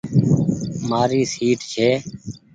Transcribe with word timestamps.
مآري 0.89 1.21
سيٽ 1.33 1.59
ڇي۔ 1.73 1.89